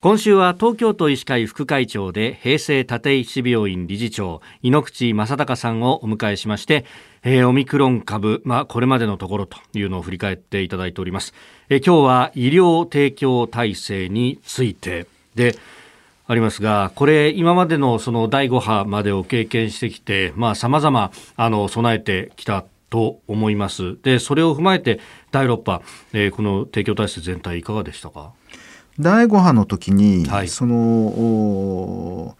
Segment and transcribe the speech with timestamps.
[0.00, 6.84] 今週は東京都医師会副会長で平成立石病院理事長井ノ口正隆さんをお迎えしまして、
[7.24, 11.34] えー、オミクロン株、まあ、これまでのところというのを振り返っていただいております、
[11.68, 15.56] えー、今日は医療提供体制についてで
[16.28, 23.96] ありますが、これ、今までのその第5波までを経験してきて、まあ、様々、あの、備えてきたと思います。
[24.02, 28.32] で、それを踏まえて、第6波、えー、この提供体制全体いかがでしたか？
[28.98, 32.36] 第5波の時に、はい、その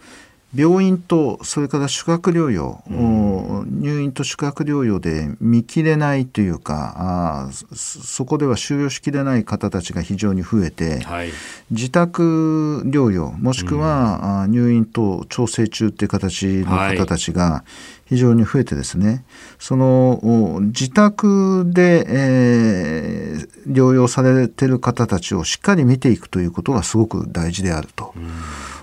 [0.55, 11.31] 病院とそれから宿泊療養、うん、入院と宿泊療養で見切れないというかあそこでは収容しきれない方たちが非常に増えて、はい、
[11.71, 17.63] 自宅療養もしくは、うん、入院と調整中っていう形の方たちが
[18.07, 19.27] 非常に増えてですね。
[19.59, 28.15] その自宅で、えー、療養されてる方たちをしっかり見ていくということがすごく大事であると。
[28.17, 28.31] うん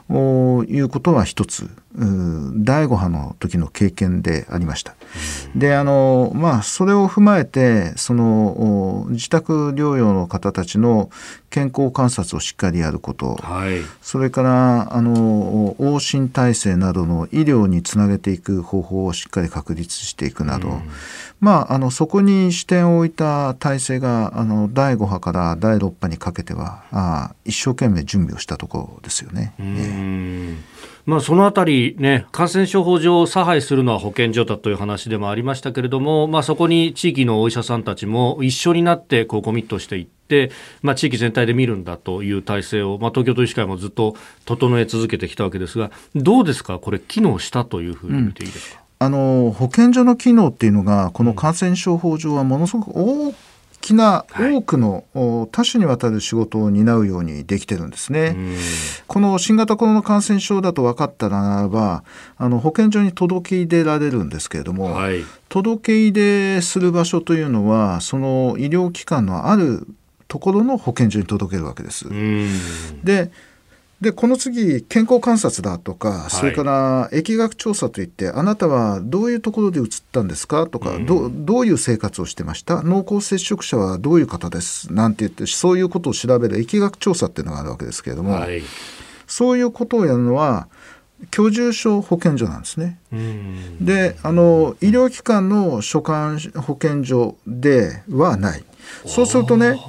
[0.10, 4.96] いうことは一つ第5波の時の経験でありました。
[5.56, 11.10] であのまあそれを踏まえてその自宅療養の方たちの
[11.50, 20.82] 健康観察をしっかりやること、はい、それからあの往診体制などの医療につなげていく方法をしっかり確立していくなど、うん、
[21.40, 29.54] まああのそこに視点を置いた体制があの第5波から第6波にかけてはあ一生懸命準備をしたところですよね。
[29.58, 29.78] うん。
[29.78, 29.95] え
[31.06, 40.50] まあ、そのあたり、ね、感染症法上差配するのは保健所だという話でもありましたけれども、まあ、そこに地域のお医者さんたちも一緒になってこうコミットしていって、
[40.82, 46.80] まあ、地域全体で見るんだという体制を、まあ、東京都医師会もずっと整え続けてきたわけですがどうですか？
[46.80, 53.36] これ機能したというふうに見ていいですか、うん、あの保健所の機能っていうのがこの感染症法上はものすごく大
[53.86, 58.36] きな多くの多種にわたる仕事を担うようにできてるんですね。
[59.06, 62.04] この新型コロナ感染症だと分かったならば
[62.38, 69.86] あの保健所に届け出られるんですけれども、はい、届け出する場所というのはその医療機関のある
[70.28, 72.06] ところの保健所に届けるわけです。
[73.04, 73.32] で
[74.06, 80.68] でこの次健康観察だとか、はい、それから疫学調査といってあなたはどういうところで移ったんですか？
[80.68, 82.84] とか、うん、どどういう生活をしてました？
[82.84, 84.94] 濃厚接触者はどういう方です？
[84.94, 88.62] なんて言ってそういうことを調べる疫学調査っていうのがあるわけですけれども、はい、
[89.26, 90.68] そういうことをやるのは
[91.32, 93.00] 居住所保健所なんですね。
[93.82, 98.64] であの医療機関の所管保健所ではない。
[99.08, 99.80] そうするとね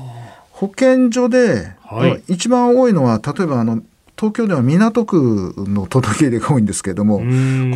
[0.53, 3.83] 保健所で、はい、一番多いのは例えばあの
[4.19, 7.25] 東京では港区の届け入れが多いんですけれどもこ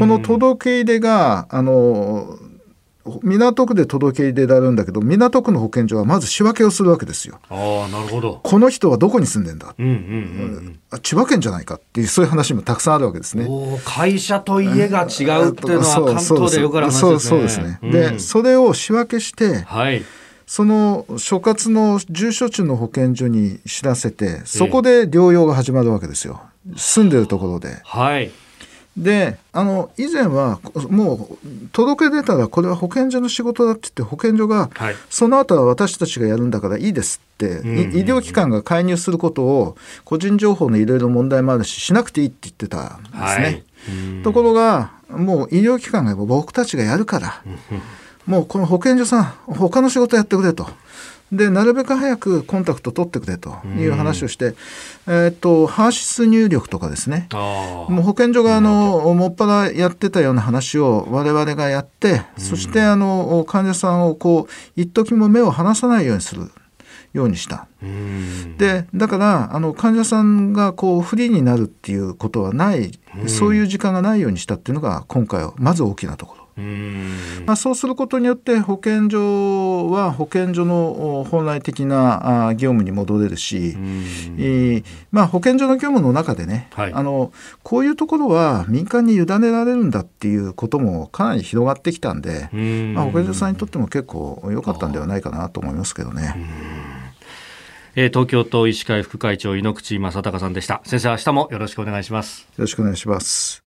[0.06, 2.38] の届け入れがあの
[3.22, 7.40] 港区で届け入れられるんだけど港区の保健所はまず仕分けをするわけですよ。
[7.48, 8.40] あなるほど。
[8.42, 13.48] この人はどこに住んでんだ、うんうんうん、千葉県じゃないかっていうそういう話もたくさんあるわけですね。
[13.84, 17.18] 会社と家が違うっていうのは関東でよくある話ですね。
[17.20, 20.04] そうですね、うん、でそれを仕分けして、はい
[20.50, 26.42] その所轄の住所地の保健所に知らせてそこで療養が始まるわけですよ。
[26.76, 27.80] 住んでるところで。
[27.84, 28.32] はい。
[28.96, 43.22] であの以前はもう届け出たらこれは保健所の仕事だって言って保健所が、はい、その後は私たちがやるんだからいいですって、うんうんうん、医療機関が介入することを個人情報のいろいろ問題もあるししなくていいって言ってたんですね。
[43.22, 43.50] は
[44.20, 47.42] い、ところがもう医療機関が僕たちがやるから。
[48.26, 50.69] もうこの保健所さん他の仕事やってくれと。
[51.32, 54.54] でなるべく早くコンタクト取ってくれという話をして、
[55.06, 57.28] えー、っとハーシス入力とかですね。
[57.32, 66.50] もう保健所があのもっぱらやってたような話を我々がやってそしてあの患者さんをこう一時も目を離さないようにする
[67.12, 67.69] ようにした。
[68.59, 72.91] でだからあの患者さんがこうフリーになるっていうことはない。
[73.26, 76.41] そういう時間がないようにしたっていうのが今回はまず大きなところ。
[77.47, 83.75] まあ、そうすることによって保健所は保健所の本来的な業務に戻れるし、
[84.38, 92.95] えー、まあ、保健所の業務の中でね、はい、あのこういうところは民間に委ねられるんだっていうこともかなり広がってきたんで、ん。
[92.95, 96.34] まあ、保健所さんにとっても結構良かったんではないかなと思いますけどね。
[97.97, 100.80] えー、東京都医師会副会長井ノ口正孝さんでした。
[100.84, 102.42] 先生明日もよろしくお願いします。
[102.42, 103.65] よろしくお願いします